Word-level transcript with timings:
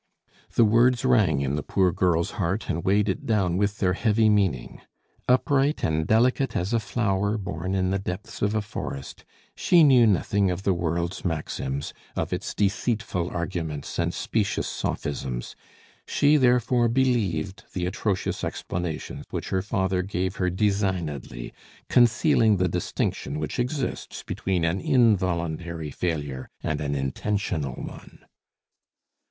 The 0.55 0.65
words 0.65 1.05
rang 1.05 1.41
in 1.41 1.55
the 1.55 1.61
poor 1.61 1.91
girl's 1.91 2.31
heart 2.41 2.67
and 2.71 2.83
weighed 2.83 3.07
it 3.07 3.27
down 3.27 3.55
with 3.55 3.77
their 3.77 3.93
heavy 3.93 4.31
meaning. 4.31 4.81
Upright 5.29 5.83
and 5.83 6.07
delicate 6.07 6.55
as 6.57 6.73
a 6.73 6.79
flower 6.79 7.37
born 7.37 7.75
in 7.75 7.91
the 7.91 7.99
depths 7.99 8.41
of 8.41 8.55
a 8.55 8.63
forest, 8.63 9.23
she 9.55 9.83
knew 9.83 10.07
nothing 10.07 10.49
of 10.49 10.63
the 10.63 10.73
world's 10.73 11.23
maxims, 11.23 11.93
of 12.15 12.33
its 12.33 12.55
deceitful 12.55 13.29
arguments 13.29 13.99
and 13.99 14.11
specious 14.11 14.65
sophisms; 14.67 15.55
she 16.07 16.35
therefore 16.35 16.87
believed 16.87 17.63
the 17.73 17.85
atrocious 17.85 18.43
explanation 18.43 19.23
which 19.29 19.49
her 19.49 19.61
father 19.61 20.01
gave 20.01 20.37
her 20.37 20.49
designedly, 20.49 21.53
concealing 21.89 22.57
the 22.57 22.67
distinction 22.67 23.37
which 23.37 23.59
exists 23.59 24.23
between 24.23 24.65
an 24.65 24.79
involuntary 24.81 25.91
failure 25.91 26.49
and 26.63 26.81
an 26.81 26.95
intentional 26.95 27.73
one. 27.73 28.25